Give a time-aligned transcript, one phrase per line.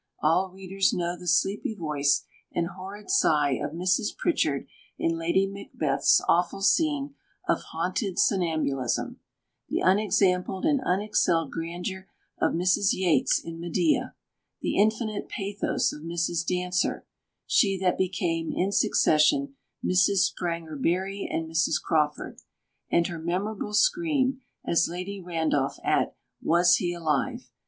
[0.23, 4.17] All readers know the sleepy voice and horrid sigh of Mrs.
[4.17, 4.65] Pritchard
[4.97, 7.13] in Lady Macbeth's awful scene
[7.47, 9.19] of haunted somnambulism;
[9.69, 12.07] the unexampled and unexcelled grandeur
[12.39, 12.93] of Mrs.
[12.93, 14.15] Yates in Medea;
[14.59, 16.43] the infinite pathos of Mrs.
[16.47, 17.05] Dancer
[17.45, 19.55] (she that became in succession
[19.85, 20.25] Mrs.
[20.31, 21.79] Spranger Barry and Mrs.
[21.79, 22.39] Crawford)
[22.89, 27.51] and her memorable scream, as Lady Ran[Pg 375]dolph, at "Was he alive?"